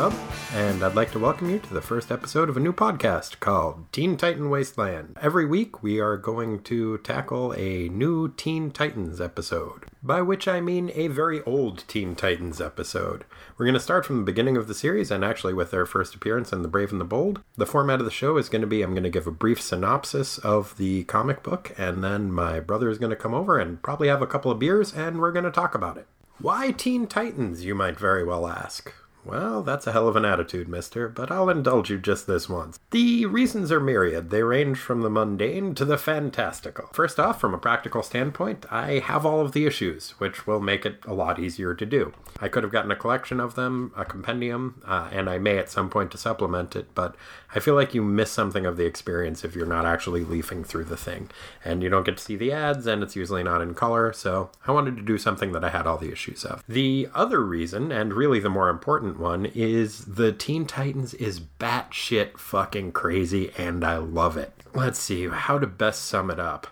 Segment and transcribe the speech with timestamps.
[0.00, 0.14] Hub,
[0.54, 3.84] and I'd like to welcome you to the first episode of a new podcast called
[3.92, 5.18] Teen Titan Wasteland.
[5.20, 10.62] Every week, we are going to tackle a new Teen Titans episode, by which I
[10.62, 13.26] mean a very old Teen Titans episode.
[13.58, 16.14] We're going to start from the beginning of the series and actually with their first
[16.14, 17.42] appearance in The Brave and the Bold.
[17.58, 19.60] The format of the show is going to be I'm going to give a brief
[19.60, 23.82] synopsis of the comic book, and then my brother is going to come over and
[23.82, 26.06] probably have a couple of beers, and we're going to talk about it.
[26.38, 28.94] Why Teen Titans, you might very well ask.
[29.24, 32.78] Well, that's a hell of an attitude, mister, but I'll indulge you just this once.
[32.90, 34.30] The reasons are myriad.
[34.30, 36.88] They range from the mundane to the fantastical.
[36.92, 40.86] First off, from a practical standpoint, I have all of the issues, which will make
[40.86, 42.12] it a lot easier to do.
[42.40, 45.70] I could have gotten a collection of them, a compendium, uh, and I may at
[45.70, 47.14] some point to supplement it, but
[47.54, 50.84] I feel like you miss something of the experience if you're not actually leafing through
[50.84, 51.30] the thing.
[51.62, 54.50] And you don't get to see the ads, and it's usually not in color, so
[54.66, 56.64] I wanted to do something that I had all the issues of.
[56.66, 62.38] The other reason, and really the more important one is the Teen Titans is batshit
[62.38, 64.52] fucking crazy and I love it.
[64.74, 66.68] Let's see how to best sum it up.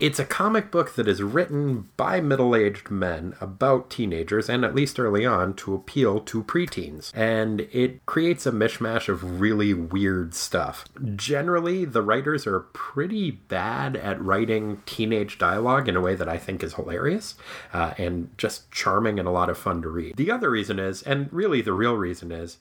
[0.00, 4.74] It's a comic book that is written by middle aged men about teenagers, and at
[4.74, 7.12] least early on, to appeal to preteens.
[7.14, 10.86] And it creates a mishmash of really weird stuff.
[11.16, 16.38] Generally, the writers are pretty bad at writing teenage dialogue in a way that I
[16.38, 17.34] think is hilarious
[17.74, 20.16] uh, and just charming and a lot of fun to read.
[20.16, 22.56] The other reason is, and really the real reason is,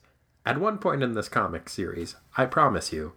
[0.46, 3.14] at one point in this comic series, I promise you,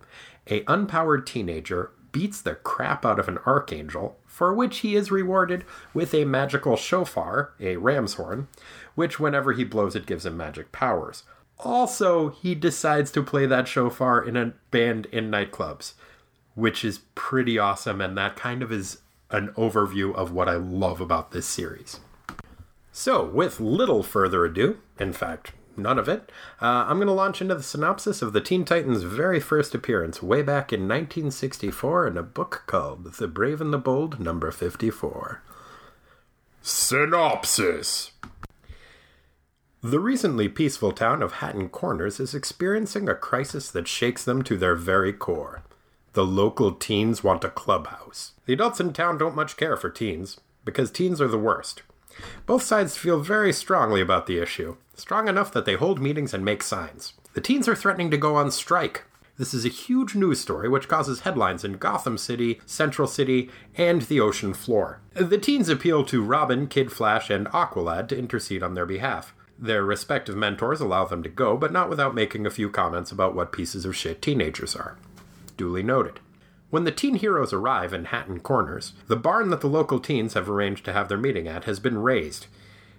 [0.47, 5.65] a unpowered teenager beats the crap out of an archangel, for which he is rewarded
[5.93, 8.49] with a magical shofar, a ram's horn,
[8.95, 11.25] which whenever he blows it gives him magic powers.
[11.59, 15.95] Also, he decides to play that shofar in a band in nightclubs,
[16.55, 18.99] which is pretty awesome, and that kind of is
[19.31, 22.01] an overview of what I love about this series.
[22.91, 27.41] So, with little further ado, in fact, none of it, uh, I'm going to launch
[27.41, 32.17] into the synopsis of the Teen Titans' very first appearance way back in 1964 in
[32.17, 35.43] a book called The Brave and the Bold, number 54.
[36.63, 38.13] Synopsis
[39.83, 44.57] The recently peaceful town of Hatton Corners is experiencing a crisis that shakes them to
[44.57, 45.63] their very core.
[46.13, 48.33] The local teens want a clubhouse.
[48.47, 51.83] The adults in town don't much care for teens, because teens are the worst.
[52.47, 56.45] Both sides feel very strongly about the issue, strong enough that they hold meetings and
[56.45, 57.15] make signs.
[57.35, 59.05] The teens are threatening to go on strike.
[59.39, 64.03] This is a huge news story which causes headlines in Gotham City, Central City, and
[64.03, 65.01] the ocean floor.
[65.15, 69.35] The teens appeal to Robin, Kid Flash, and Aqualad to intercede on their behalf.
[69.59, 73.35] Their respective mentors allow them to go, but not without making a few comments about
[73.35, 74.99] what pieces of shit teenagers are.
[75.57, 76.21] Duly noted.
[76.73, 80.49] When the teen heroes arrive in Hatton Corners, the barn that the local teens have
[80.49, 82.47] arranged to have their meeting at has been razed.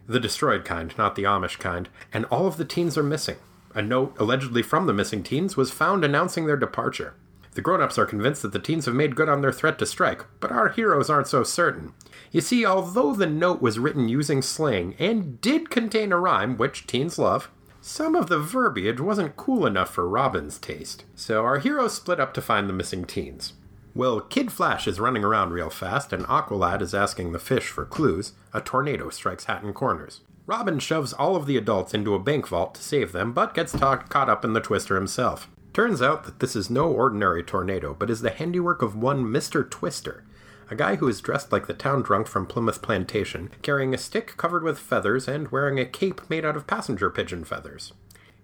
[0.05, 3.37] The destroyed kind, not the Amish kind, and all of the teens are missing.
[3.73, 7.15] A note, allegedly from the missing teens, was found announcing their departure.
[7.53, 9.87] The grown ups are convinced that the teens have made good on their threat to
[9.87, 11.93] strike, but our heroes aren't so certain.
[12.31, 16.85] You see, although the note was written using slang and did contain a rhyme, which
[16.85, 17.49] teens love,
[17.81, 21.05] some of the verbiage wasn't cool enough for Robin's taste.
[21.15, 23.53] So our heroes split up to find the missing teens.
[23.95, 27.85] Well, Kid Flash is running around real fast, and Aqualad is asking the fish for
[27.85, 28.33] clues.
[28.51, 30.21] A tornado strikes Hatton Corners.
[30.47, 33.71] Robin shoves all of the adults into a bank vault to save them, but gets
[33.71, 35.47] ta- caught up in the twister himself.
[35.73, 39.69] Turns out that this is no ordinary tornado, but is the handiwork of one Mr.
[39.69, 40.23] Twister,
[40.71, 44.37] a guy who is dressed like the town drunk from Plymouth Plantation, carrying a stick
[44.37, 47.93] covered with feathers and wearing a cape made out of passenger pigeon feathers.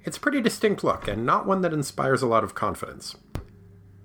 [0.04, 3.16] It's a pretty distinct look, and not one that inspires a lot of confidence.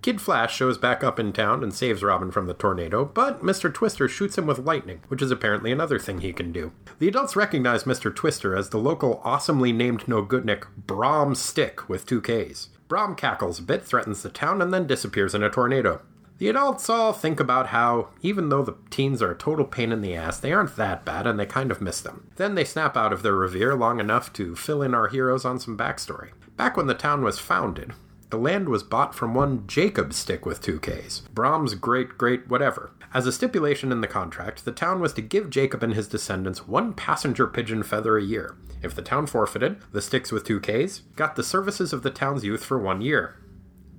[0.05, 3.73] Kid Flash shows back up in town and saves Robin from the tornado, but Mr.
[3.73, 6.73] Twister shoots him with lightning, which is apparently another thing he can do.
[6.99, 8.15] The adults recognize Mr.
[8.15, 12.69] Twister as the local awesomely named Nogutnik Brom Stick with two Ks.
[12.87, 16.03] Brom cackles a bit, threatens the town, and then disappears in a tornado.
[16.37, 20.03] The adults all think about how, even though the teens are a total pain in
[20.03, 22.31] the ass, they aren't that bad and they kind of miss them.
[22.37, 25.59] Then they snap out of their revere long enough to fill in our heroes on
[25.59, 26.33] some backstory.
[26.59, 27.95] Back when the town was founded,
[28.31, 32.93] the land was bought from one Jacob Stick with two Ks, Brom's great great whatever.
[33.13, 36.67] As a stipulation in the contract, the town was to give Jacob and his descendants
[36.67, 38.57] one passenger pigeon feather a year.
[38.83, 42.45] If the town forfeited, the sticks with two Ks got the services of the town's
[42.45, 43.37] youth for one year.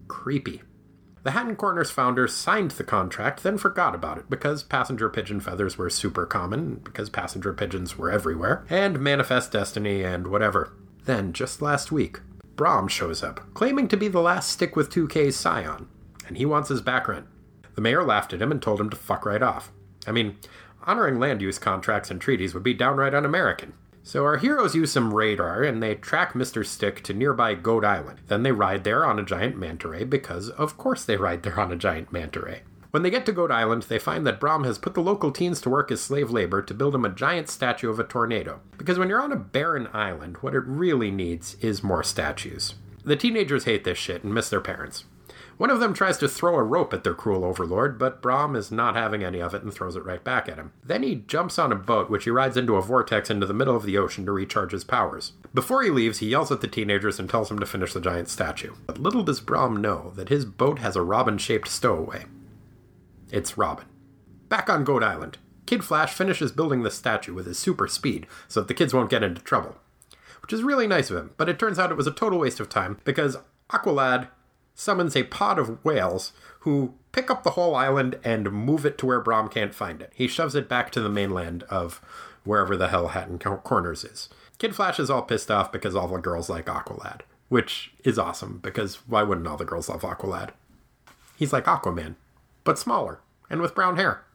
[0.07, 0.61] Creepy.
[1.23, 5.75] The Hatton Corners founders signed the contract, then forgot about it because passenger pigeon feathers
[5.75, 10.73] were super common, because passenger pigeons were everywhere, and manifest destiny and whatever.
[11.05, 12.19] Then, just last week,
[12.55, 15.87] Brom shows up, claiming to be the last stick with 2K's scion,
[16.27, 17.27] and he wants his back rent.
[17.75, 19.71] The mayor laughed at him and told him to fuck right off.
[20.07, 20.37] I mean,
[20.83, 23.73] honoring land use contracts and treaties would be downright un American.
[24.03, 26.65] So our heroes use some radar and they track Mr.
[26.65, 28.19] Stick to nearby Goat Island.
[28.27, 31.59] Then they ride there on a giant manta ray because, of course, they ride there
[31.59, 32.61] on a giant manta ray.
[32.95, 35.59] When they get to Goat Island, they find that Brom has put the local teens
[35.59, 38.61] to work as slave labor to build him a giant statue of a tornado.
[38.77, 42.75] Because when you're on a barren island, what it really needs is more statues.
[43.03, 45.03] The teenagers hate this shit and miss their parents.
[45.57, 48.71] One of them tries to throw a rope at their cruel overlord, but Brom is
[48.71, 50.71] not having any of it and throws it right back at him.
[50.81, 53.75] Then he jumps on a boat, which he rides into a vortex into the middle
[53.75, 55.33] of the ocean to recharge his powers.
[55.53, 58.29] Before he leaves, he yells at the teenagers and tells them to finish the giant
[58.29, 58.73] statue.
[58.87, 62.23] But little does Brom know that his boat has a robin shaped stowaway.
[63.31, 63.85] It's Robin.
[64.49, 68.61] Back on Goat Island, Kid Flash finishes building the statue with his super speed so
[68.61, 69.77] that the kids won't get into trouble.
[70.41, 72.59] Which is really nice of him, but it turns out it was a total waste
[72.59, 73.37] of time because
[73.71, 74.27] Aqualad
[74.75, 79.05] summons a pod of whales who pick up the whole island and move it to
[79.05, 80.11] where Brom can't find it.
[80.13, 82.01] He shoves it back to the mainland of
[82.43, 84.29] wherever the hell Hatton Corners is.
[84.59, 88.59] Kid Flash is all pissed off because all the girls like Aqualad, which is awesome
[88.61, 90.51] because why wouldn't all the girls love Aqualad?
[91.37, 92.15] He's like Aquaman,
[92.65, 94.25] but smaller and with brown hair.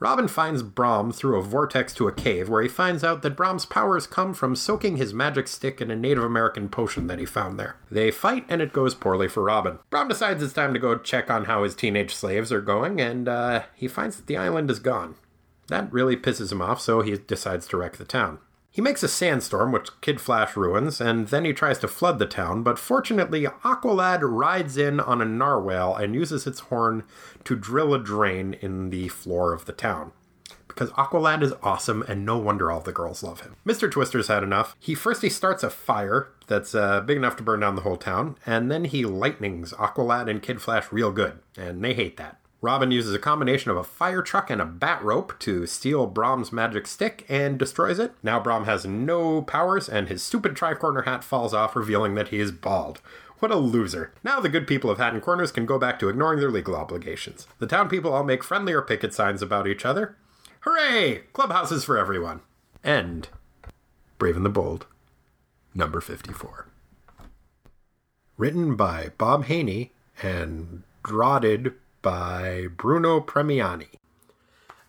[0.00, 3.66] Robin finds Brom through a vortex to a cave where he finds out that Brom's
[3.66, 7.60] powers come from soaking his magic stick in a Native American potion that he found
[7.60, 7.76] there.
[7.90, 9.78] They fight and it goes poorly for Robin.
[9.90, 13.28] Brom decides it's time to go check on how his teenage slaves are going and
[13.28, 15.16] uh, he finds that the island is gone.
[15.68, 18.38] That really pisses him off, so he decides to wreck the town.
[18.72, 22.26] He makes a sandstorm, which Kid Flash ruins, and then he tries to flood the
[22.26, 27.02] town, but fortunately, Aqualad rides in on a narwhal and uses its horn
[27.44, 30.12] to drill a drain in the floor of the town.
[30.68, 33.56] Because Aqualad is awesome, and no wonder all the girls love him.
[33.66, 33.90] Mr.
[33.90, 34.76] Twister's had enough.
[34.78, 37.96] He first he starts a fire that's uh, big enough to burn down the whole
[37.96, 42.39] town, and then he lightnings Aqualad and Kid Flash real good, and they hate that.
[42.62, 46.52] Robin uses a combination of a fire truck and a bat rope to steal Brom's
[46.52, 48.12] magic stick and destroys it.
[48.22, 52.38] Now Brom has no powers and his stupid tricorner hat falls off, revealing that he
[52.38, 53.00] is bald.
[53.38, 54.12] What a loser.
[54.22, 57.46] Now the good people of Hatton Corners can go back to ignoring their legal obligations.
[57.58, 60.16] The town people all make friendlier picket signs about each other.
[60.60, 61.22] Hooray!
[61.32, 62.40] Clubhouses for everyone.
[62.84, 63.28] End.
[64.18, 64.86] Brave and the Bold.
[65.74, 66.66] Number 54.
[68.36, 69.92] Written by Bob Haney
[70.22, 73.88] and drotted by Bruno Premiani.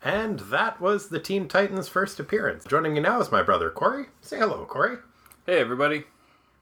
[0.03, 2.65] And that was the Teen Titans' first appearance.
[2.65, 4.05] Joining me now is my brother, Corey.
[4.21, 4.97] Say hello, Corey.
[5.45, 6.05] Hey, everybody.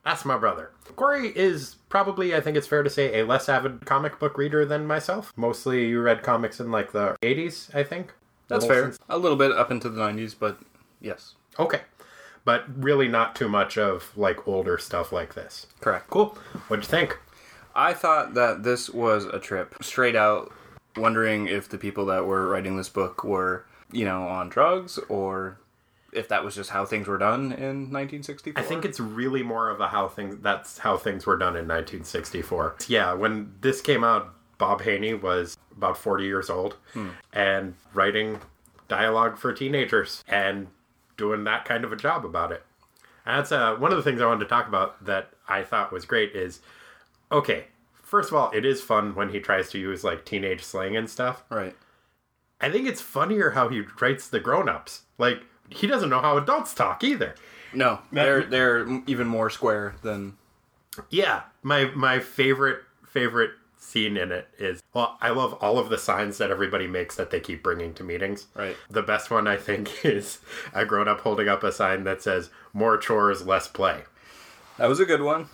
[0.04, 0.72] That's my brother.
[0.96, 4.66] Corey is probably, I think it's fair to say, a less avid comic book reader
[4.66, 5.32] than myself.
[5.36, 8.14] Mostly you read comics in like the 80s, I think.
[8.48, 8.94] That's fair.
[9.08, 10.60] A little bit up into the 90s, but
[11.00, 11.36] yes.
[11.60, 11.82] Okay.
[12.44, 15.68] But really not too much of like older stuff like this.
[15.82, 16.10] Correct.
[16.10, 16.38] Cool.
[16.68, 17.20] What'd you think?
[17.76, 19.76] I thought that this was a trip.
[19.82, 20.52] Straight out
[20.98, 25.60] wondering if the people that were writing this book were, you know, on drugs or
[26.12, 28.62] if that was just how things were done in 1964.
[28.62, 31.68] I think it's really more of a how things that's how things were done in
[31.68, 32.78] 1964.
[32.88, 37.10] Yeah, when this came out, Bob Haney was about 40 years old hmm.
[37.32, 38.40] and writing
[38.88, 40.68] dialogue for teenagers and
[41.16, 42.64] doing that kind of a job about it.
[43.26, 45.94] And that's uh, one of the things I wanted to talk about that I thought
[45.94, 46.62] was great is
[47.32, 47.66] okay,
[48.02, 51.10] first of all, it is fun when he tries to use like teenage slang and
[51.10, 51.44] stuff.
[51.50, 51.76] Right.
[52.62, 55.04] I think it's funnier how he writes the grown-ups.
[55.18, 57.36] Like he doesn't know how adults talk either.
[57.74, 60.38] No, they're they're even more square than.
[61.10, 65.98] Yeah, my my favorite favorite scene in it is well, I love all of the
[65.98, 68.48] signs that everybody makes that they keep bringing to meetings.
[68.56, 68.76] Right.
[68.90, 70.40] The best one I think is
[70.74, 74.04] a grown up holding up a sign that says "More chores, less play."
[74.78, 75.48] That was a good one,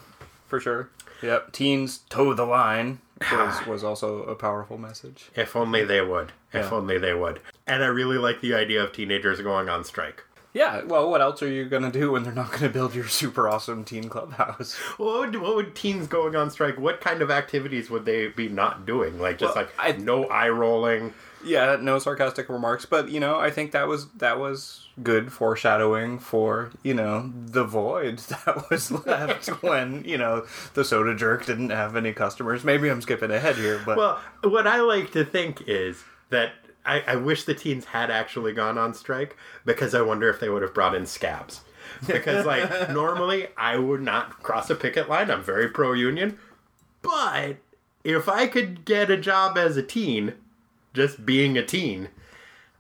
[0.47, 0.89] for sure.
[1.21, 1.51] Yep.
[1.51, 2.99] Teens toe the line
[3.31, 5.29] was, was also a powerful message.
[5.35, 6.31] If only they would.
[6.53, 6.71] If yeah.
[6.71, 7.39] only they would.
[7.67, 10.23] And I really like the idea of teenagers going on strike.
[10.53, 13.49] Yeah, well, what else are you gonna do when they're not gonna build your super
[13.49, 14.73] awesome teen clubhouse?
[14.97, 16.79] what would, what would teens going on strike?
[16.79, 19.19] What kind of activities would they be not doing?
[19.19, 21.13] Like just well, like I, no eye rolling.
[21.45, 26.19] Yeah, no sarcastic remarks, but you know, I think that was that was good foreshadowing
[26.19, 31.69] for you know the void that was left when you know the soda jerk didn't
[31.69, 32.63] have any customers.
[32.63, 36.53] Maybe I'm skipping ahead here, but well, what I like to think is that
[36.85, 39.35] I, I wish the teens had actually gone on strike
[39.65, 41.61] because I wonder if they would have brought in scabs.
[42.05, 45.31] Because like normally I would not cross a picket line.
[45.31, 46.37] I'm very pro union,
[47.01, 47.57] but
[48.03, 50.33] if I could get a job as a teen
[50.95, 52.09] just being a teen,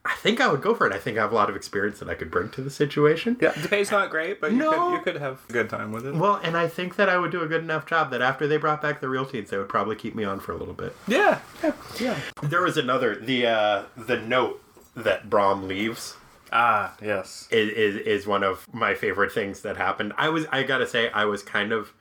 [0.03, 0.93] I think I would go for it.
[0.93, 3.37] I think I have a lot of experience that I could bring to the situation.
[3.41, 4.71] Yeah, the pay's not great, but you, no.
[4.71, 6.13] could, you could have a good time with it.
[6.15, 8.57] Well, and I think that I would do a good enough job that after they
[8.57, 10.95] brought back the real teens, they would probably keep me on for a little bit.
[11.07, 12.19] Yeah, yeah, yeah.
[12.43, 14.61] There was another the uh, the note
[14.95, 16.15] that Brom leaves
[16.51, 17.47] Ah, yes.
[17.51, 20.13] is, is is one of my favorite things that happened.
[20.17, 21.91] I was I gotta say I was kind of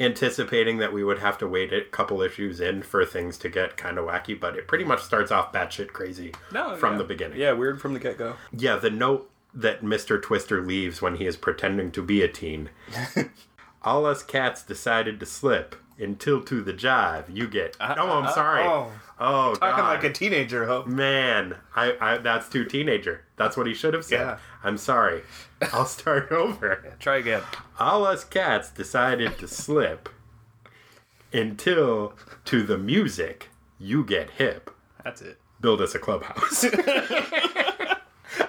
[0.00, 3.76] anticipating that we would have to wait a couple issues in for things to get
[3.76, 6.98] kind of wacky, but it pretty much starts off batshit crazy No, from yeah.
[6.98, 7.38] the beginning.
[7.40, 8.36] Yeah, weird from the get go.
[8.52, 10.20] Yeah, the note that Mr.
[10.22, 12.70] Twister leaves when he is pretending to be a teen.
[13.82, 17.76] All us cats decided to slip until to the jive you get.
[17.80, 18.64] Uh, oh, I'm uh, sorry.
[18.64, 18.92] oh.
[19.20, 19.94] Oh, Talking God.
[19.94, 20.86] like a teenager, Hope.
[20.86, 23.24] Man, I, I that's too teenager.
[23.36, 24.20] That's what he should have said.
[24.20, 24.38] Yeah.
[24.62, 25.22] I'm sorry.
[25.72, 26.94] I'll start over.
[27.00, 27.42] Try again.
[27.80, 30.08] All us cats decided to slip
[31.32, 32.14] until
[32.44, 34.70] to the music you get hip.
[35.02, 35.38] That's it.
[35.60, 36.64] Build us a clubhouse.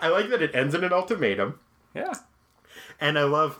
[0.01, 1.59] I like that it ends in an ultimatum.
[1.95, 2.13] Yeah.
[2.99, 3.59] And I love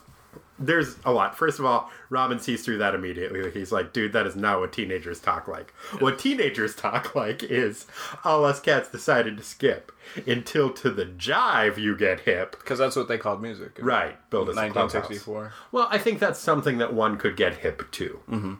[0.60, 1.38] there's a lot.
[1.38, 3.50] First of all, Robin sees through that immediately.
[3.52, 5.72] He's like, dude, that is not what teenagers talk like.
[6.00, 7.88] What teenagers talk like is
[8.24, 9.92] all us cats decided to skip
[10.28, 12.58] until to the jive you get hip.
[12.60, 13.78] Because that's what they called music.
[13.80, 14.18] Right.
[14.30, 14.94] Build a clubhouse.
[14.94, 15.54] 1964.
[15.72, 18.20] Well, I think that's something that one could get hip to.
[18.30, 18.54] Mm-hmm.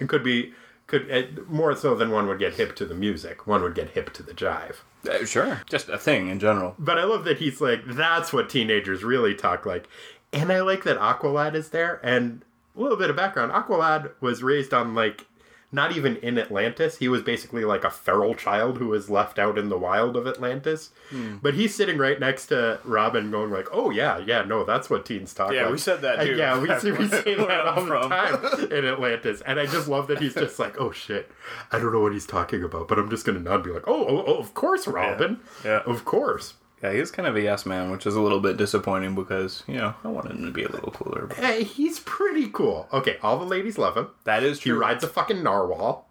[0.00, 0.52] It could be
[0.86, 3.46] could uh, more so than one would get hip to the music.
[3.46, 4.76] One would get hip to the jive.
[5.08, 5.62] Uh, sure.
[5.68, 6.74] Just a thing in general.
[6.78, 9.88] But I love that he's like, that's what teenagers really talk like.
[10.34, 12.00] And I like that Aqualad is there.
[12.02, 12.42] And
[12.76, 15.26] a little bit of background Aqualad was raised on, like,
[15.74, 16.98] not even in Atlantis.
[16.98, 20.26] He was basically like a feral child who was left out in the wild of
[20.26, 20.90] Atlantis.
[21.10, 21.38] Hmm.
[21.42, 25.04] But he's sitting right next to Robin going like, oh, yeah, yeah, no, that's what
[25.04, 25.72] teens talk Yeah, like.
[25.72, 29.42] we said that, too, yeah, we, back we say that all the time in Atlantis.
[29.44, 31.30] And I just love that he's just like, oh, shit,
[31.72, 32.86] I don't know what he's talking about.
[32.86, 35.40] But I'm just going to nod and be like, oh, oh, oh, of course, Robin.
[35.64, 35.82] Yeah.
[35.86, 36.54] Of course.
[36.84, 39.62] Yeah, he was kind of a yes man, which is a little bit disappointing because,
[39.66, 41.26] you know, I wanted him to be a little cooler.
[41.28, 42.88] But Hey, he's pretty cool.
[42.92, 44.08] Okay, all the ladies love him.
[44.24, 44.74] that is true.
[44.74, 46.06] He rides a fucking narwhal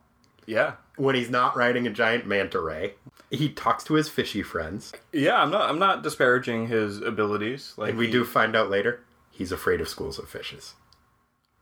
[0.47, 0.73] Yeah.
[0.95, 2.95] when he's not riding a giant manta ray.
[3.29, 4.91] He talks to his fishy friends.
[5.11, 7.73] Yeah, I'm not I'm not disparaging his abilities.
[7.77, 10.73] Like And we he- do find out later he's afraid of schools of fishes.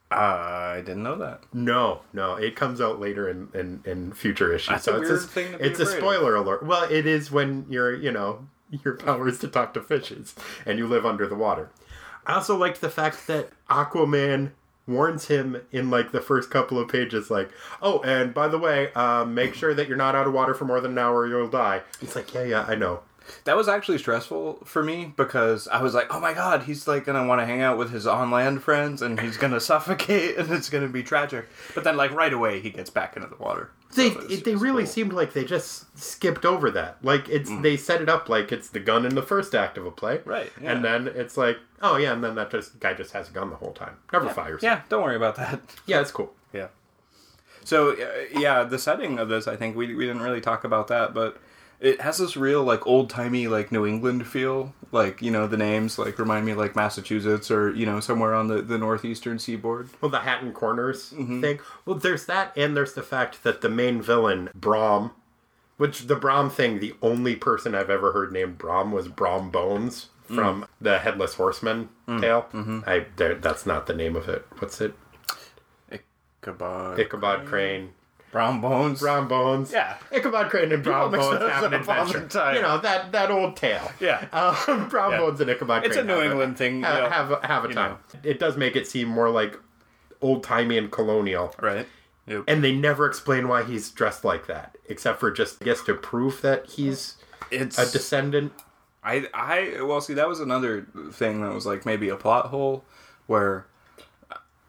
[0.10, 1.44] Uh, I didn't know that.
[1.54, 4.68] No, no, it comes out later in, in, in future issues.
[4.70, 6.00] That's a it's weird thing to be It's a afraid of.
[6.02, 6.64] spoiler alert.
[6.66, 8.46] Well, it is when you're, you know,
[8.84, 10.36] your power is to talk to fishes
[10.66, 11.70] and you live under the water.
[12.26, 14.52] I also liked the fact that Aquaman
[14.88, 17.52] warns him in like the first couple of pages, like,
[17.82, 20.66] oh, and by the way, um, make sure that you're not out of water for
[20.66, 21.82] more than an hour or you'll die.
[22.00, 23.02] He's like, yeah, yeah, I know.
[23.46, 27.06] That was actually stressful for me because I was like, "Oh my god, he's like
[27.06, 30.70] gonna want to hang out with his on-land friends and he's gonna suffocate and it's
[30.70, 33.72] gonna be tragic." But then, like right away, he gets back into the water.
[33.96, 34.92] They So it, they really cool.
[34.92, 36.98] seemed like they just skipped over that.
[37.04, 39.86] Like it's they set it up like it's the gun in the first act of
[39.86, 40.72] a play, Right, yeah.
[40.72, 43.50] And then it's like, oh yeah, and then that just guy just has a gun
[43.50, 44.64] the whole time, never fires.
[44.64, 45.60] Yeah, don't worry about that.
[45.86, 46.34] yeah, it's cool.
[46.54, 46.68] Yeah.
[47.64, 50.88] So uh, yeah, the setting of this, I think we we didn't really talk about
[50.88, 51.38] that, but
[51.82, 54.74] it has this real like old timey like New England feel.
[54.94, 58.48] Like you know the names like remind me like Massachusetts or you know somewhere on
[58.48, 59.90] the the northeastern seaboard.
[60.00, 61.42] Well, the Hatton Corners Mm-hmm.
[61.42, 61.60] thing.
[61.86, 65.12] Well, there's that, and there's the fact that the main villain Brom,
[65.78, 70.08] which the Brom thing, the only person I've ever heard named Brom was Brom Bones
[70.30, 70.36] Mm.
[70.36, 72.46] from the Headless Horseman tale.
[72.88, 74.46] I that's not the name of it.
[74.60, 74.94] What's it?
[76.42, 77.00] Ichabod.
[77.00, 77.94] Ichabod Crane.
[78.32, 79.00] Brown bones.
[79.02, 79.72] Brown Bones.
[79.74, 79.98] Yeah.
[80.12, 82.54] Ichabod Crane and Brown mix Bones have an adventure.
[82.56, 83.92] You know that that old tale.
[84.00, 84.26] Yeah.
[84.32, 85.18] Um, Brown Yeah.
[85.18, 86.10] Bones and Ichabod It's Crane.
[86.10, 87.92] a New England thing, Have, you know, have, a- have a time.
[88.14, 88.20] know.
[88.24, 89.60] It does make it seem more like
[90.22, 91.54] old timey and colonial.
[91.62, 91.88] Right.
[92.28, 92.44] Yep.
[92.48, 95.94] And they never explain why he's dressed like that, except for just I guess to
[95.96, 97.18] prove that he's
[97.50, 98.54] it's a descendant.
[99.04, 102.86] I I well see that was another thing that was like maybe a plot hole
[103.26, 103.66] where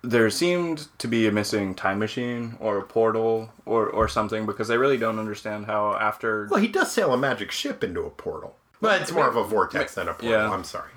[0.02, 4.68] there seemed to be a missing time machine or a portal or or something because
[4.68, 8.10] they really don't understand how after Well, he does sail a magic ship into a
[8.10, 8.56] portal.
[8.80, 10.30] Well, it's more of a vortex than a portal.
[10.30, 10.50] Yeah.
[10.50, 10.90] I'm sorry.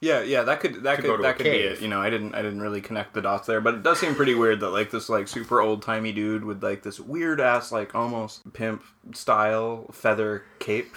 [0.00, 1.72] yeah yeah that could that To go could to that could be cave.
[1.72, 4.00] it you know I didn't I didn't really connect the dots there but it does
[4.00, 7.40] seem pretty weird that like this like super old timey dude with like this weird
[7.40, 10.94] ass like almost pimp style feather cape.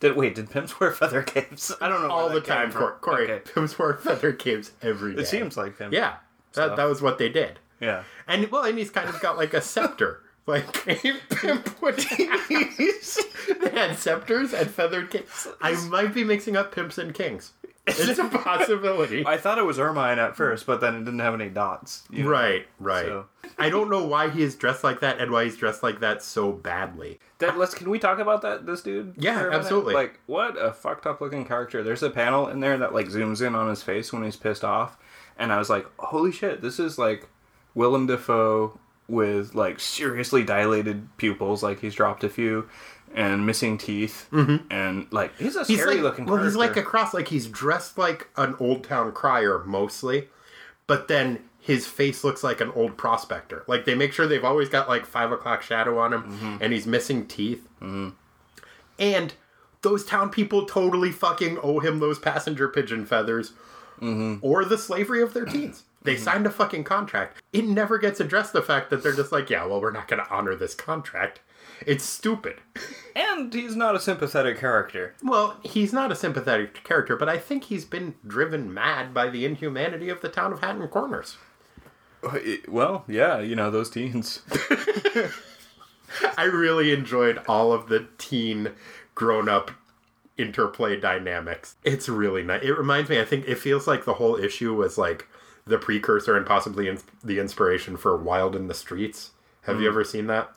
[0.00, 0.34] Did wait?
[0.36, 1.70] Did pimps wear feather capes?
[1.82, 2.08] I don't know.
[2.08, 2.80] All the that came time, from.
[2.80, 3.24] Cor- Corey.
[3.30, 3.52] Okay.
[3.52, 5.20] Pimps wear feather capes every day.
[5.22, 5.92] It seems like pimp.
[5.92, 6.14] Yeah,
[6.54, 7.58] that, that was what they did.
[7.80, 8.04] Yeah.
[8.26, 10.22] And well, and he's kind of got like a scepter.
[10.46, 10.96] Like a
[11.28, 11.96] pimp would
[13.60, 15.46] they had scepters and feathered kings.
[15.60, 17.52] I might be mixing up pimps and kings.
[17.86, 19.24] It's a possibility.
[19.26, 22.04] I thought it was Ermine at first, but then it didn't have any dots.
[22.10, 22.30] you know?
[22.30, 23.06] Right, right.
[23.06, 23.26] So-
[23.58, 26.22] I don't know why he is dressed like that and why he's dressed like that
[26.22, 27.18] so badly.
[27.38, 29.14] That, let's can we talk about that this dude?
[29.18, 29.58] Yeah, for a minute?
[29.58, 29.94] absolutely.
[29.94, 31.82] Like what a fucked up looking character.
[31.82, 34.64] There's a panel in there that like zooms in on his face when he's pissed
[34.64, 34.96] off,
[35.40, 37.26] and I was like, holy shit, this is like
[37.74, 38.78] Willem Dafoe
[39.08, 42.68] with like seriously dilated pupils, like he's dropped a few,
[43.14, 45.72] and missing teeth, and like he's a Mm-hmm.
[45.72, 46.26] He's scary like, looking.
[46.26, 47.12] well, he's like a cross.
[47.12, 50.28] Like he's dressed like an old town crier mostly,
[50.86, 53.64] but then his face looks like an old prospector.
[53.66, 56.56] Like they make sure they've always got like five o'clock shadow on him, Mm-hmm.
[56.62, 57.66] and he's missing teeth.
[58.98, 59.34] And
[59.82, 63.52] those town people totally fucking owe him those passenger pigeon feathers,
[64.00, 64.36] Mm-hmm.
[64.42, 65.58] or the slavery of their mm-hmm.
[65.58, 65.76] teens.
[65.78, 66.04] Mm-hmm.
[66.04, 67.42] They signed a fucking contract.
[67.52, 70.22] It never gets addressed the fact that they're just like, yeah, well, we're not going
[70.22, 71.40] to honor this contract.
[71.86, 72.56] It's stupid.
[73.16, 75.14] and he's not a sympathetic character.
[75.22, 79.44] Well, he's not a sympathetic character, but I think he's been driven mad by the
[79.44, 81.36] inhumanity of the town of Hatton Corners.
[82.22, 82.38] Uh,
[82.68, 84.40] well, yeah, you know those teens.
[86.36, 88.72] I really enjoyed all of the teen
[89.14, 89.70] grown up
[90.40, 91.76] interplay dynamics.
[91.84, 92.62] It's really nice.
[92.62, 95.28] It reminds me, I think it feels like the whole issue was like
[95.66, 99.30] the precursor and possibly ins- the inspiration for Wild in the Streets.
[99.62, 99.92] Have you hmm.
[99.92, 100.50] ever seen that?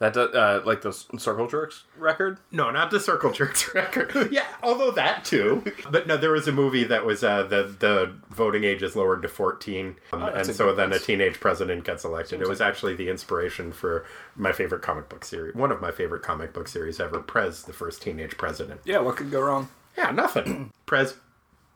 [0.00, 2.38] That do- uh, like the Circle Jerks record.
[2.50, 4.28] No, not the Circle Jerks record.
[4.32, 5.62] yeah, although that too.
[5.88, 9.22] But no, there was a movie that was uh, the the voting age is lowered
[9.22, 12.40] to fourteen, um, Oh, and so then a teenage president gets elected.
[12.42, 16.22] it was actually the inspiration for my favorite comic book series, one of my favorite
[16.24, 17.20] comic book series ever.
[17.20, 18.80] Prez, the first teenage president.
[18.84, 19.68] Yeah, what could go wrong?
[19.96, 20.72] Yeah, nothing.
[20.86, 21.14] Prez,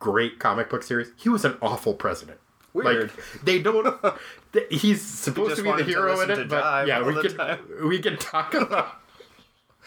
[0.01, 1.13] great comic book series.
[1.17, 2.41] He was an awful president.
[2.75, 3.11] Weird.
[3.17, 3.97] Like they don't.
[4.71, 7.59] he's supposed to be the hero in it, but yeah, we can time.
[7.85, 8.97] we can talk about.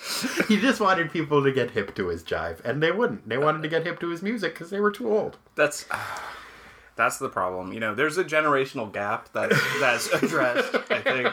[0.47, 3.27] he just wanted people to get hip to his jive, and they wouldn't.
[3.27, 5.37] They wanted to get hip to his music because they were too old.
[5.55, 5.85] That's
[6.95, 7.73] that's the problem.
[7.73, 10.75] You know, there's a generational gap that that's addressed.
[10.89, 11.27] I think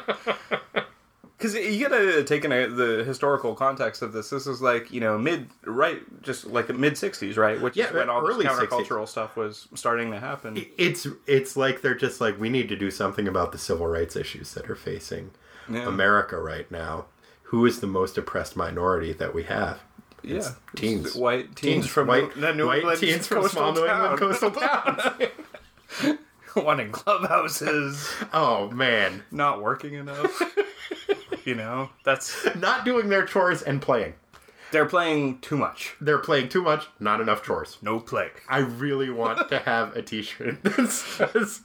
[1.38, 4.28] because you gotta take in a, the historical context of this.
[4.30, 7.60] This is like you know mid right, just like mid '60s, right?
[7.60, 8.66] Which Yeah, is when all this early 60s.
[8.66, 10.66] countercultural stuff was starting to happen.
[10.76, 14.16] It's it's like they're just like we need to do something about the civil rights
[14.16, 15.30] issues that are facing
[15.70, 15.86] Yeah.
[15.88, 17.06] America right now.
[17.44, 19.80] Who is the most oppressed minority that we have?
[20.22, 21.14] yeah, teens.
[21.14, 24.18] white teens, Teens from white, New- New white England teens from coastal small New England
[24.18, 26.18] coastal towns.
[26.56, 30.42] wanting clubhouses, oh man, not working enough.
[31.44, 34.14] you know, that's not doing their chores and playing.
[34.72, 35.94] they're playing too much.
[36.00, 37.78] They're playing too much, not enough chores.
[37.82, 38.30] No play.
[38.48, 41.60] I really want to have a T-shirt that says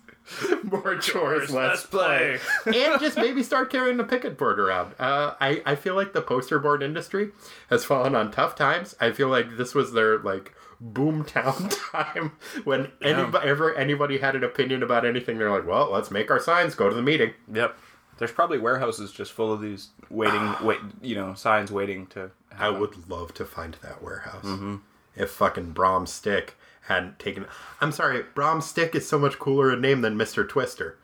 [0.64, 2.40] "More chores, less Let's play.
[2.66, 4.94] and just maybe start carrying a picket board around.
[5.00, 7.32] Uh, I I feel like the poster board industry
[7.70, 8.96] has fallen on tough times.
[9.02, 12.34] I feel like this was their like boom town time
[12.66, 15.38] when anybody ever anybody had an opinion about anything.
[15.38, 16.76] They're like, well, let's make our signs.
[16.76, 17.34] Go to the meeting.
[17.52, 17.78] Yep.
[18.18, 22.32] There's probably warehouses just full of these waiting, wait, you know, signs waiting to.
[22.58, 24.46] I would love to find that warehouse.
[24.46, 24.76] Mm-hmm.
[25.16, 27.46] If fucking Brom Stick hadn't taken.
[27.82, 30.98] I'm sorry, Brom Stick is so much cooler a name than Mister Twister.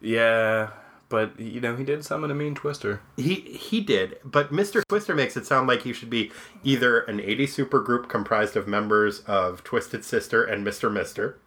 [0.00, 0.70] Yeah,
[1.08, 3.00] but you know, he did summon a mean twister.
[3.16, 4.82] He he did, but Mr.
[4.88, 6.32] Twister makes it sound like he should be
[6.64, 10.92] either an 80 supergroup comprised of members of Twisted Sister and Mr.
[10.92, 11.38] Mister.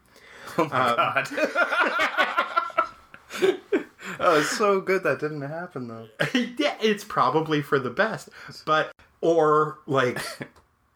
[0.58, 1.28] Oh, my um, God.
[4.20, 6.08] oh, it's so good that didn't happen though.
[6.58, 8.30] yeah, it's probably for the best,
[8.66, 8.92] but
[9.22, 10.20] or like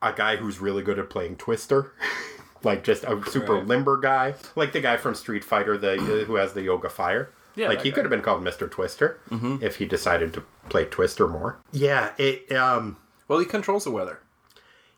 [0.02, 1.94] a guy who's really good at playing Twister.
[2.66, 3.68] Like just a super Right.
[3.68, 7.30] limber guy, like the guy from Street Fighter, the uh, who has the yoga fire.
[7.56, 7.96] Yeah, like he guy.
[7.96, 9.20] could have been called Mister Twister
[9.62, 11.60] if he decided to play Twister more.
[11.72, 14.20] Yeah, it um Well, he controls the weather,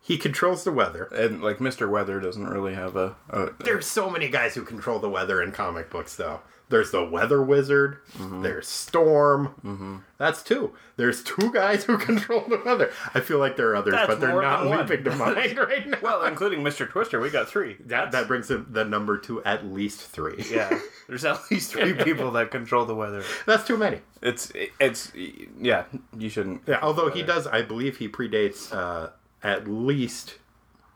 [0.05, 1.05] he controls the weather.
[1.05, 3.15] and like Mister Weather doesn't really have a.
[3.29, 6.41] a There's so many guys who control the weather in comic books, though.
[6.69, 7.99] There's the Weather Wizard.
[8.17, 8.41] Mm-hmm.
[8.41, 10.03] There's Storm.
[10.17, 10.73] That's two.
[10.95, 12.91] There's two guys who control the weather.
[13.13, 14.79] I feel like there are others, That's but they're not than one.
[14.87, 15.97] leaping to mind right now.
[16.01, 17.77] well, including Mister Twister, we got three.
[17.85, 20.43] that that brings the, the number to at least three.
[20.51, 23.23] Yeah, there's at least three people that control the weather.
[23.45, 23.99] That's too many.
[24.23, 25.83] It's it's yeah.
[26.17, 26.61] You shouldn't.
[26.67, 29.11] Yeah, although he does, I believe he predates uh,
[29.45, 30.35] at least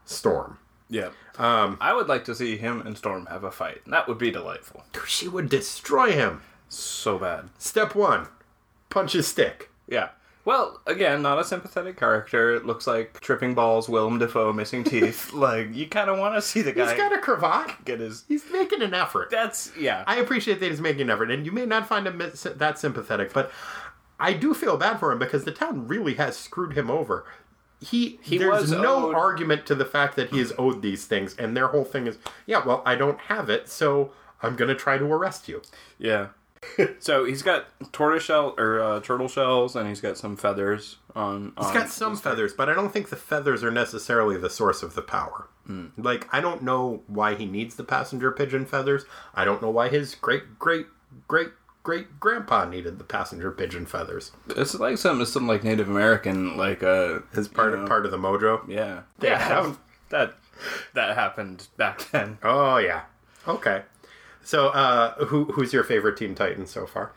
[0.06, 0.58] Storm.
[0.90, 1.10] Yeah.
[1.38, 3.82] Um, I would like to see him and Storm have a fight.
[3.86, 4.84] That would be delightful.
[5.08, 6.42] She would destroy him.
[6.68, 7.50] So bad.
[7.60, 8.28] Step one
[8.90, 9.70] punch his stick.
[9.88, 10.10] Yeah.
[10.46, 12.56] Well, again, not a sympathetic character.
[12.56, 15.32] It looks like tripping balls, Willem Dafoe missing teeth.
[15.34, 17.86] like you kind of want to see the guy He's got a cravat.
[17.86, 18.24] get his.
[18.28, 19.30] He's making an effort.
[19.30, 20.04] That's yeah.
[20.08, 23.32] I appreciate that he's making an effort, and you may not find him that sympathetic,
[23.32, 23.52] but
[24.20, 27.26] I do feel bad for him because the town really has screwed him over.
[27.82, 31.36] He, there's was no owed- argument to the fact that he is owed these things,
[31.38, 34.12] and their whole thing is, yeah, well, I don't have it, so
[34.42, 35.62] I'm gonna try to arrest you.
[35.98, 36.28] yeah.
[37.00, 41.54] so he's got tortoise shell or uh, turtle shells, and he's got some feathers on.
[41.58, 44.94] He's got some feathers, but I don't think the feathers are necessarily the source of
[44.94, 45.48] the power.
[45.98, 49.06] Like, I don't know why he needs the passenger pigeon feathers.
[49.36, 50.88] I don't know why his great, great,
[51.28, 51.50] great
[51.90, 54.32] great grandpa needed the passenger pigeon feathers.
[54.50, 58.12] It's like something, some like Native American, like uh, As part of know, part of
[58.12, 58.62] the mojo.
[58.68, 60.36] Yeah, They yeah, have- that
[60.94, 62.38] that happened back then.
[62.44, 63.04] Oh yeah.
[63.48, 63.82] Okay.
[64.44, 67.12] So uh who who's your favorite Teen Titan so far?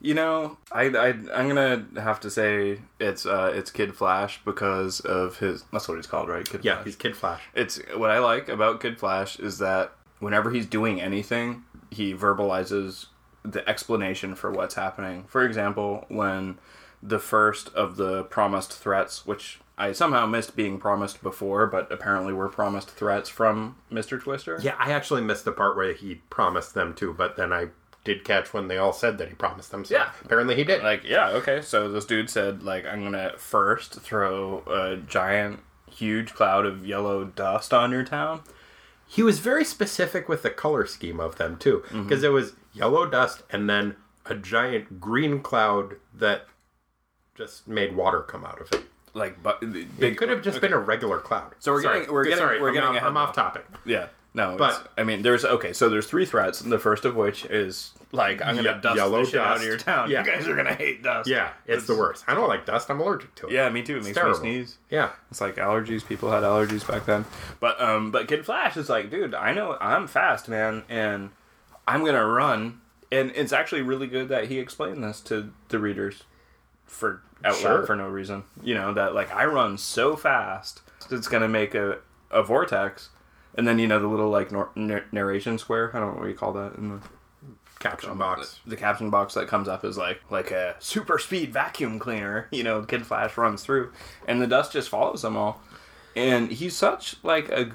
[0.00, 5.00] You know, I, I I'm gonna have to say it's uh it's Kid Flash because
[5.00, 5.64] of his.
[5.72, 6.46] That's what he's called, right?
[6.48, 6.84] Kid Yeah, Flash.
[6.84, 7.42] he's Kid Flash.
[7.54, 13.06] It's what I like about Kid Flash is that whenever he's doing anything, he verbalizes
[13.42, 15.24] the explanation for what's happening.
[15.28, 16.58] For example, when
[17.02, 22.32] the first of the promised threats, which I somehow missed being promised before, but apparently
[22.32, 24.20] were promised threats from Mr.
[24.20, 24.58] Twister.
[24.60, 27.68] Yeah, I actually missed the part where he promised them to, but then I
[28.04, 29.84] did catch when they all said that he promised them.
[29.84, 30.10] So Yeah.
[30.24, 30.82] apparently he did.
[30.82, 31.62] Like, yeah, okay.
[31.62, 37.24] So this dude said, like, I'm gonna first throw a giant, huge cloud of yellow
[37.24, 38.40] dust on your town.
[39.06, 42.02] He was very specific with the color scheme of them too, mm-hmm.
[42.02, 46.46] because it was yellow dust and then a giant green cloud that
[47.34, 48.84] just made water come out of it.
[49.14, 51.54] Like, but It could have just been a regular cloud.
[51.58, 52.00] So we're Sorry.
[52.00, 53.64] getting- we're getting- sorry, we're I'm getting off, I'm off topic.
[53.84, 54.06] Yeah.
[54.34, 55.72] No, But- I mean, there's okay.
[55.72, 56.60] So there's three threats.
[56.60, 59.78] The first of which is like I'm gonna dust yellow the shit out of your
[59.78, 60.10] town.
[60.10, 60.20] Yeah.
[60.24, 61.28] You guys are gonna hate dust.
[61.28, 62.24] Yeah, it's the worst.
[62.28, 62.90] I don't like dust.
[62.90, 63.52] I'm allergic to it.
[63.52, 63.96] Yeah, me too.
[63.96, 64.38] It makes terrible.
[64.40, 64.78] me sneeze.
[64.90, 65.10] Yeah.
[65.30, 66.06] It's like allergies.
[66.06, 67.24] People had allergies back then.
[67.58, 71.30] But um, but Kid Flash is like, dude, I know I'm fast, man, and
[71.88, 72.80] I'm gonna run.
[73.10, 76.24] And it's actually really good that he explained this to the readers
[76.84, 77.78] for out Sure.
[77.78, 78.44] loud for no reason.
[78.62, 81.98] You know that like I run so fast, it's gonna make a
[82.30, 83.08] a vortex.
[83.54, 85.90] And then you know the little like nor- nar- narration square.
[85.94, 87.00] I don't know what you call that in the
[87.80, 88.58] Caption um, box.
[88.66, 92.48] the caption box that comes up is like like a super speed vacuum cleaner.
[92.52, 93.92] You know, Kid Flash runs through,
[94.26, 95.60] and the dust just follows them all.
[96.16, 97.70] And he's such like a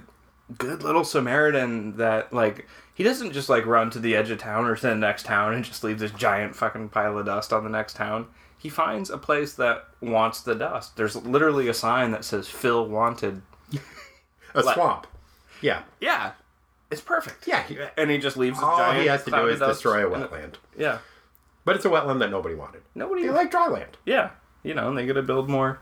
[0.57, 4.65] good little Samaritan that like he doesn't just like run to the edge of town
[4.65, 7.63] or to the next town and just leave this giant fucking pile of dust on
[7.63, 8.27] the next town.
[8.57, 10.95] He finds a place that wants the dust.
[10.95, 13.41] There's literally a sign that says "Phil Wanted."
[14.55, 15.07] A Like- swamp.
[15.61, 15.81] Yeah.
[15.99, 16.33] Yeah,
[16.91, 17.47] it's perfect.
[17.47, 17.63] Yeah.
[17.63, 18.59] He, and he just leaves.
[18.61, 20.53] All he has to do is destroy a in the- wetland.
[20.77, 20.99] Yeah,
[21.65, 22.83] But it's a wetland that nobody wanted.
[22.95, 23.23] nobody.
[23.23, 23.97] They like dry land.
[24.05, 24.29] Yeah,
[24.61, 25.79] you know, and they got to build more.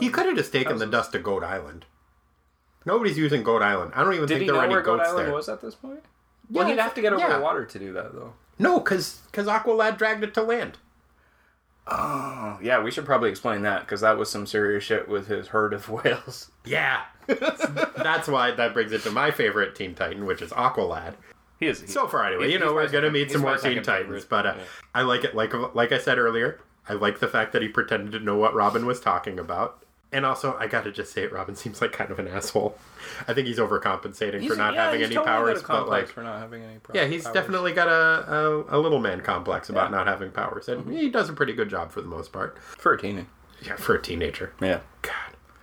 [0.00, 1.84] He um, could have just taken the dust to Goat Island.
[2.86, 3.92] Nobody's using Goat Island.
[3.94, 5.34] I don't even Did think there were any where Goat goats Island there.
[5.34, 6.00] was at this point?
[6.50, 7.36] Well, Yeah, he'd have to get over yeah.
[7.36, 8.34] the water to do that, though.
[8.58, 10.78] No, because because Aqualad dragged it to land.
[11.86, 15.48] Oh, yeah, we should probably explain that because that was some serious shit with his
[15.48, 16.50] herd of whales.
[16.64, 17.02] Yeah.
[17.26, 21.14] That's why that brings it to my favorite Teen Titan, which is Aqualad.
[21.60, 22.50] He is So far, anyway.
[22.52, 24.26] You know, we're gonna meet some more Teen Titans, favorite.
[24.28, 24.62] but uh, Yeah.
[24.94, 25.34] I like it.
[25.34, 28.54] Like like I said earlier, I like the fact that he pretended to know what
[28.54, 29.83] Robin was talking about.
[30.14, 32.78] And also, I gotta just say it, Robin seems like kind of an asshole.
[33.28, 36.22] I think he's overcompensating for not yeah, having he's any totally powers, but like, for
[36.22, 36.78] not having any.
[36.78, 37.34] pro- yeah, he's powers.
[37.34, 39.84] definitely got a, a a little man complex about Yeah.
[39.86, 39.94] Mm-hmm.
[39.96, 42.58] not having powers, and he does a pretty good job for the most part.
[42.62, 43.26] for a teenager.
[43.62, 44.52] Yeah, for a teenager.
[44.60, 45.12] Yeah, God,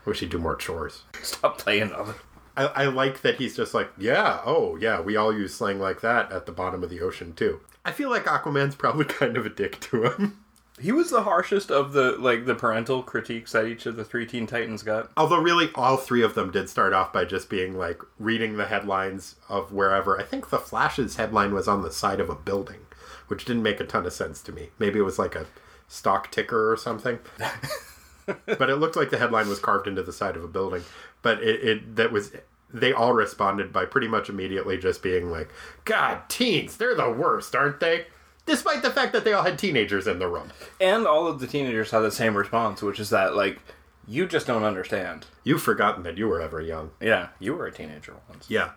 [0.05, 1.03] I wish he'd do more chores.
[1.23, 2.15] stop playing other.
[2.57, 6.01] I, I like that he's just like, yeah, oh, yeah, we all use slang like
[6.01, 7.61] that at the bottom of the ocean, too.
[7.85, 10.43] I feel like Aquaman's probably kind of a dick to him.
[10.79, 14.25] He was the harshest of the like the parental critiques that each of the three
[14.25, 15.11] Teen Titans got.
[15.17, 18.65] Although, really, all three of them did start off by just being like reading the
[18.65, 20.19] headlines of wherever.
[20.19, 22.79] I think the Flash's headline was on the side of a building,
[23.27, 24.69] which didn't make a ton of sense to me.
[24.79, 25.45] Maybe it was like a
[25.87, 27.19] stock ticker or something.
[28.45, 30.83] but it looked like the headline was carved into the side of a building.
[31.21, 32.31] But it, it that was
[32.73, 35.49] they all responded by pretty much immediately just being like,
[35.85, 38.05] "God, teens, they're the worst, aren't they?"
[38.45, 40.51] Despite the fact that they all had teenagers in the room.
[40.79, 43.59] And all of the teenagers had the same response, which is that like
[44.07, 45.27] you just don't understand.
[45.43, 46.91] You've forgotten that you were ever young.
[46.99, 48.49] Yeah, you were a teenager once.
[48.49, 48.71] Yeah.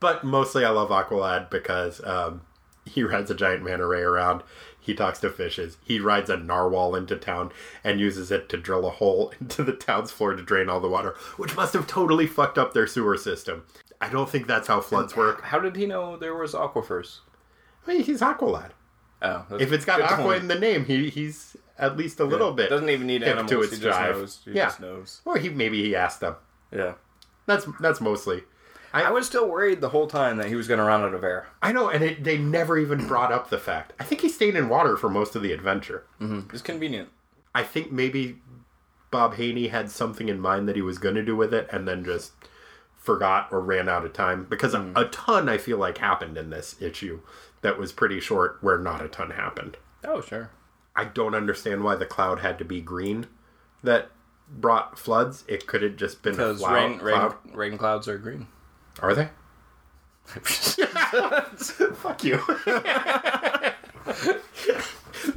[0.00, 2.42] But mostly I love Aqualad because um,
[2.84, 4.42] he rides a giant manta ray around.
[4.78, 5.78] He talks to fishes.
[5.82, 7.50] He rides a narwhal into town
[7.82, 10.88] and uses it to drill a hole into the town's floor to drain all the
[10.88, 13.64] water, which must have totally fucked up their sewer system.
[14.00, 15.42] I don't think that's how floods work.
[15.42, 17.20] How did he know there was aquifers?
[17.86, 18.72] I mean, he's Aqualad.
[19.22, 20.42] Oh, If it's got aqua point.
[20.42, 22.68] in the name, he, he's at least a little bit.
[22.70, 23.50] doesn't even need animals.
[23.50, 24.12] to its he just jive.
[24.12, 24.40] knows.
[24.44, 24.64] He Yeah.
[24.66, 25.20] just knows.
[25.24, 26.36] Or he maybe he asked them.
[26.70, 26.94] Yeah.
[27.46, 28.42] That's that's mostly.
[28.92, 31.22] I was still worried the whole time that he was going to run out of
[31.22, 31.48] air.
[31.60, 33.92] I know, and it, they never even brought up the fact.
[34.00, 36.04] I think he stayed in water for most of the adventure.
[36.18, 36.48] Mm-hmm.
[36.54, 37.10] It's convenient.
[37.54, 38.38] I think maybe
[39.10, 41.86] Bob Haney had something in mind that he was going to do with it and
[41.86, 42.32] then just
[42.96, 46.48] forgot or ran out of time because a, a ton I feel like happened in
[46.50, 47.20] this issue
[47.66, 49.76] that was pretty short where not a ton happened.
[50.04, 50.50] Oh, sure.
[50.94, 53.26] I don't understand why the cloud had to be green
[53.82, 54.08] that
[54.48, 55.42] brought floods.
[55.48, 56.74] It could have just been Because cloud.
[56.74, 57.34] rain, rain, cloud.
[57.52, 58.46] rain clouds are green.
[59.00, 59.30] Are they?
[61.96, 62.38] Fuck you.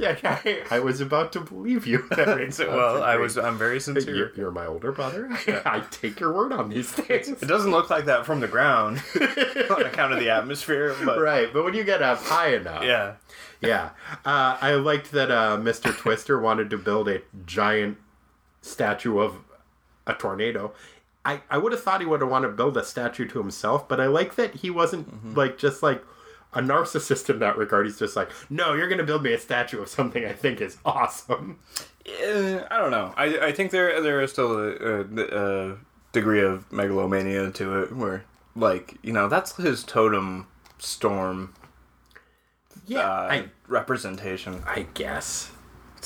[0.00, 2.08] yeah, I, I was about to believe you.
[2.16, 3.38] That makes well, I was.
[3.38, 4.14] I'm very sincere.
[4.14, 5.28] You're, you're my older brother.
[5.64, 7.28] I take your word on these things.
[7.28, 9.02] It doesn't look like that from the ground
[9.70, 13.14] on account of the atmosphere, but Right, but when you get up high enough, yeah.
[13.60, 13.90] yeah.
[14.24, 15.96] Uh, I liked that uh, Mr.
[15.96, 17.98] Twister wanted to build a giant
[18.62, 19.38] statue of
[20.06, 20.72] a tornado.
[21.24, 23.88] I, I would have thought he would have wanted to build a statue to himself,
[23.88, 26.02] but I like that he wasn't like just like
[26.52, 27.86] a narcissist in that regard.
[27.86, 30.60] He's just like, no, you're going to build me a statue of something I think
[30.60, 31.58] is awesome.
[32.06, 33.14] I don't know.
[33.16, 35.76] I, I think there there is still a, a, a
[36.12, 38.24] degree of megalomania to it, where
[38.56, 40.46] like you know that's his totem
[40.78, 41.54] storm
[42.86, 44.62] Yeah, uh, I, representation.
[44.66, 45.52] I guess.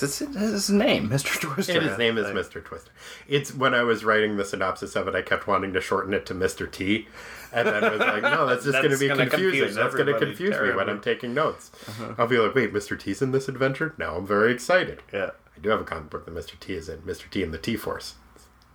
[0.02, 1.40] It's, it's his name, Mr.
[1.40, 1.78] Twister.
[1.78, 2.64] And his name is Like, Mr.
[2.64, 2.90] Twister.
[3.28, 6.26] It's when I was writing the synopsis of it, I kept wanting to shorten it
[6.26, 6.70] to Mr.
[6.70, 7.07] T,
[7.52, 9.61] and then I was like, no, that's just going to be gonna confusing.
[9.61, 10.88] confuse That's going to everybody confuse me when.
[10.88, 11.70] I'm taking notes.
[11.88, 12.14] Uh-huh.
[12.18, 12.98] I'll be like, wait, Mr.
[12.98, 13.94] T's in this adventure?
[13.98, 15.02] Now I'm very excited.
[15.12, 16.59] Yeah, I do have a comic book that Mr.
[16.59, 17.30] T is in, Mr.
[17.30, 18.14] T and the T Force,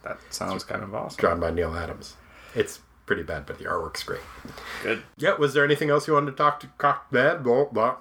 [0.04, 1.20] that sounds kind of awesome.
[1.20, 2.16] drawn by Neal Adams.
[2.56, 4.22] It's pretty bad, but the artwork's great.
[4.84, 5.04] Good.
[5.18, 7.44] Yeah, was there anything else you wanted to talk to cock bad?
[7.44, 7.98] Blah, blah.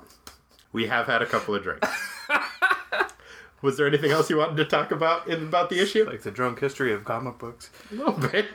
[0.73, 1.89] We have had a couple of drinks.
[3.63, 6.05] was there anything else you wanted to talk about in about the issue?
[6.05, 7.71] Like the drunk history of comic books.
[7.91, 8.47] a little bit.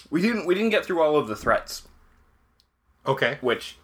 [0.10, 1.82] We didn't we didn't get through all of the threats,
[3.06, 3.38] Okay.
[3.40, 3.76] which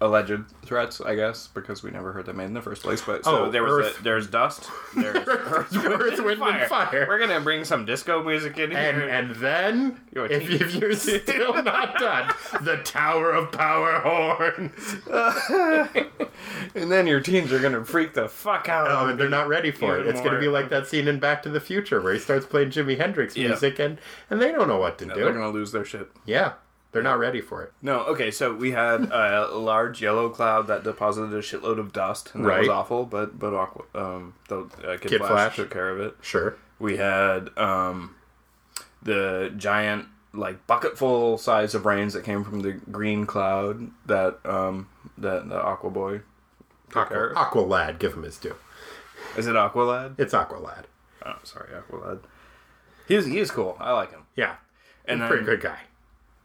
[0.00, 3.00] alleged threats, I guess, because we never heard them made in the first place.
[3.02, 5.72] But so Oh, there was a, there's dust, there's Earth,
[6.22, 7.06] Wind, and Fire.
[7.08, 8.78] We're gonna bring some disco music in here.
[9.08, 12.32] and then, if, if you're still not done,
[12.62, 14.96] the Tower of Power horns.
[16.74, 18.88] And then your teens are gonna freak the fuck out.
[18.90, 20.06] Oh, and they're not ready for it.
[20.06, 22.44] It's going to be like that scene in Back to the Future where he starts
[22.44, 23.48] playing Jimi Hendrix Yeah.
[23.48, 23.98] music and,
[24.30, 25.14] and they don't know what to do.
[25.14, 26.10] They're gonna lose their shit.
[26.26, 26.52] Yeah,
[26.96, 27.74] they're not ready for it.
[27.82, 32.30] No, okay, so we had a large yellow cloud that deposited a shitload of dust,
[32.34, 33.04] and that was awful.
[33.04, 35.56] But but Aqua, um, the uh, Kid, Kid Flash, Flash.
[35.56, 36.16] took care of it.
[36.22, 36.56] Sure.
[36.78, 38.16] We had um,
[39.02, 44.88] the giant like bucketful size of rains that came from the green cloud that um,
[45.18, 46.22] that the Aqua Boy
[46.90, 47.46] took care Aqua, of.
[47.46, 48.56] Aqua Lad, give him his due.
[49.36, 50.14] Is it Aqua Lad?
[50.16, 50.86] It's Aqua Lad.
[51.26, 52.18] Oh, sorry, Aqua Lad.
[53.06, 53.76] He's he is cool.
[53.78, 54.22] I like him.
[54.34, 54.56] Yeah.
[55.04, 55.80] And Pretty then good guy.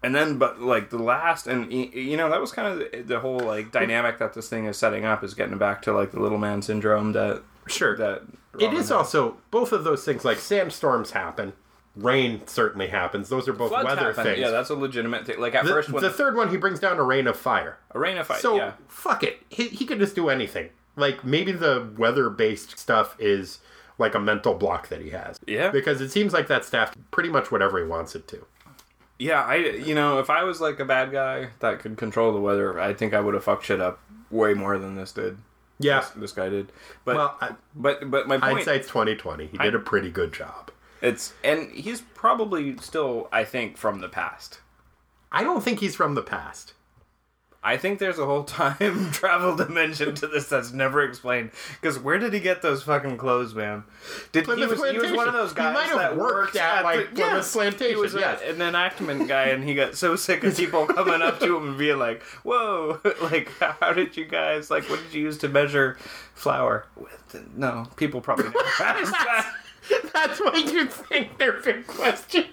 [0.03, 3.19] And then but like the last and you know that was kind of the, the
[3.19, 6.19] whole like dynamic that this thing is setting up is getting back to like the
[6.19, 7.95] little man syndrome that Sure.
[7.97, 8.23] that
[8.59, 8.95] It Robin is had.
[8.95, 11.53] also both of those things like sandstorms happen,
[11.95, 13.29] rain certainly happens.
[13.29, 14.23] Those are both Floods weather happen.
[14.23, 14.39] things.
[14.39, 15.39] Yeah, that's a legitimate thing.
[15.39, 17.77] Like at the, first when the third one, he brings down a rain of fire.
[17.91, 18.73] a rain of fire So yeah.
[18.87, 19.41] fuck it.
[19.49, 20.69] He, he could just do anything.
[20.95, 23.59] Like maybe the weather-based stuff is
[23.99, 25.39] like a mental block that he has.
[25.45, 25.69] Yeah.
[25.69, 28.45] Because it seems like that staff pretty much whatever he wants it to.
[29.21, 32.39] Yeah, I you know if I was like a bad guy that could control the
[32.39, 33.99] weather, I think I would have fucked shit up
[34.31, 35.37] way more than this did.
[35.77, 35.99] Yeah.
[35.99, 36.71] This, this guy did.
[37.05, 39.45] But Well, I, but but my point hindsight's twenty twenty.
[39.45, 40.71] He did a pretty good job.
[41.01, 44.59] it's and he's probably still I think from the past.
[45.31, 46.73] I don't think he's from the past.
[47.63, 51.51] I think there's a whole time travel dimension to this that's never explained.
[51.79, 53.83] Because where did he get those fucking clothes, man?
[54.31, 57.13] Did he was, he was one of those guys that worked worked at, at, like,
[57.13, 60.57] the, yes, Plantation, He was a- an enactment guy, and he got so sick of
[60.57, 64.89] people coming up to him and being like, "Whoa, like how did you guys like?
[64.89, 65.97] What did you use to measure
[66.33, 69.53] flour?" With no, people probably never asked that.
[70.13, 72.45] That's what you think their big question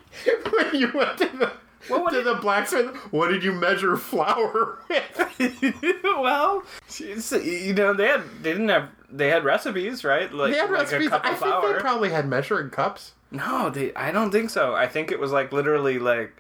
[0.51, 1.53] when you went to the
[1.87, 2.95] what to did- the blacksmith.
[3.13, 6.03] What did you measure flour with?
[6.05, 6.63] well,
[6.99, 10.33] you know they had they didn't have they had recipes, right?
[10.33, 11.07] Like, They had like recipes.
[11.07, 11.73] a cup I think flour.
[11.75, 13.13] they probably had measuring cups.
[13.31, 13.95] No, they.
[13.95, 14.75] I don't think so.
[14.75, 16.33] I think it was like literally like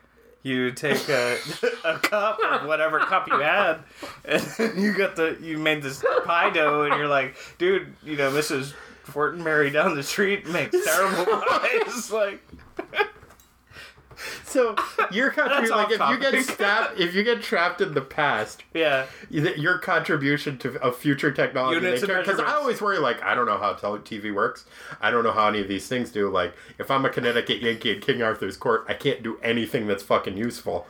[0.43, 1.37] you take a
[1.85, 3.79] a cup of whatever cup you had,
[4.25, 4.43] and
[4.83, 8.73] you got the you made this pie dough, and you're like, dude, you know, Mrs.
[9.07, 12.11] Fortenberry down the street makes terrible pies.
[12.13, 12.41] Like,
[14.49, 14.75] So
[15.11, 19.07] your country, like, if you get stabbed, if you get trapped in the past, yeah,
[19.29, 23.75] your contribution to a future technology because I always worry like I don't know how
[23.75, 24.65] TV works.
[25.01, 26.31] I don't know how any of these things do.
[26.31, 30.03] Like if I'm a Connecticut Yankee in King Arthur's court, I can't do anything that's
[30.03, 30.87] fucking useful.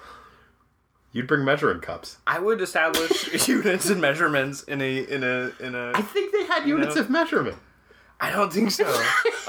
[1.13, 2.19] You'd bring measuring cups.
[2.27, 5.93] I would establish units and measurements in a in a in a.
[5.95, 7.03] I think they had units know?
[7.03, 7.57] of measurement.
[8.21, 8.85] I don't think so.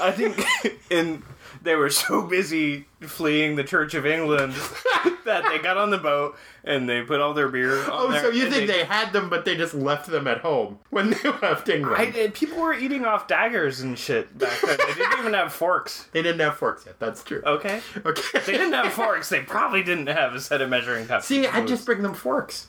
[0.00, 0.44] I think
[0.90, 1.22] in
[1.62, 4.52] they were so busy fleeing the Church of England
[5.24, 7.84] that they got on the boat and they put all their beer.
[7.88, 10.78] Oh, there so you think they had them, but they just left them at home
[10.90, 12.16] when they left England?
[12.16, 14.78] I, people were eating off daggers and shit back then.
[14.78, 16.08] They didn't even have forks.
[16.12, 16.98] They didn't have forks yet.
[16.98, 17.42] That's true.
[17.44, 18.40] Okay, Okay.
[18.46, 19.28] they didn't have forks.
[19.28, 21.26] They probably didn't have a set of measuring cups.
[21.26, 22.68] See, I just bring them forks.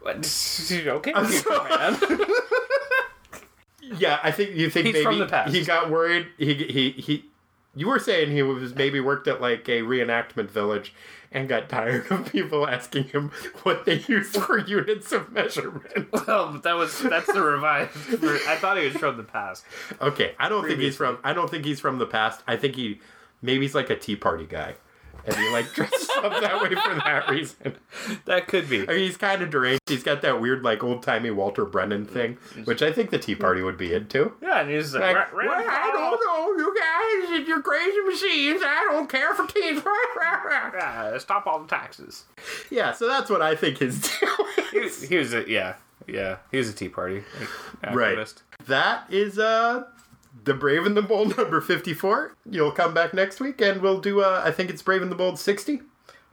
[0.00, 0.16] What?
[0.72, 2.26] okay, I'm man.
[3.98, 5.54] Yeah, I think you think He's maybe from the past.
[5.54, 6.26] he got worried.
[6.38, 7.24] He he he.
[7.74, 10.92] You were saying he was maybe worked at like a reenactment village
[11.30, 13.30] and got tired of people asking him
[13.62, 16.08] what they used for units of measurement.
[16.12, 17.92] Well, that was that's the revised.
[17.92, 19.64] ver- I thought he was from the past.
[20.02, 21.16] Okay, I don't think he's from.
[21.24, 22.42] I don't think he's from the past.
[22.46, 23.00] I think he
[23.40, 24.74] maybe he's like a Tea Party guy,
[25.26, 27.76] and he like dresses up that way for that reason.
[28.24, 28.82] That could be.
[28.82, 29.80] I mean, he's kind of deranged.
[29.86, 33.34] He's got that weird like old timey Walter Brennan thing, which I think the Tea
[33.34, 34.32] Party would be into.
[34.42, 36.20] Yeah, and he's like, Like, "Ra- ra- well, I don't
[36.58, 38.62] know, you guys, and your crazy machines.
[38.64, 39.82] I don't care for teens.
[40.74, 42.24] Yeah, stop all the taxes.
[42.70, 44.28] yeah, so that's what I think his deal
[44.70, 45.02] He, is.
[45.02, 45.74] he was a yeah,
[46.06, 46.36] yeah.
[46.50, 47.22] He was a Tea Party
[47.82, 48.16] like, Right.
[48.18, 48.42] activist.
[48.66, 49.84] That is uh
[50.44, 52.36] the Brave and the Bold number fifty four.
[52.48, 54.20] You'll come back next week, and we'll do.
[54.22, 55.82] Uh, I think it's Brave and the Bold sixty.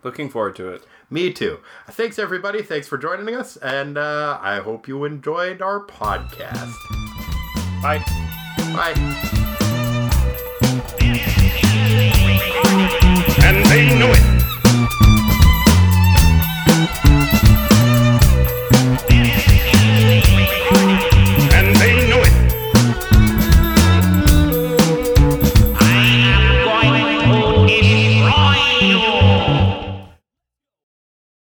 [0.04, 0.86] Looking forward to it.
[1.10, 1.60] Me too.
[1.90, 2.62] Thanks everybody.
[2.62, 6.74] Thanks for joining us, and uh, I hope you enjoyed our podcast.
[7.82, 8.04] Bye.
[8.74, 9.30] Bye.
[13.70, 14.39] Thank you.